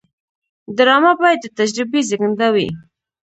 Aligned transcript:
ډرامه 0.77 1.11
باید 1.21 1.39
د 1.43 1.47
تجربې 1.57 2.01
زیږنده 2.09 2.47
وي 2.53 2.67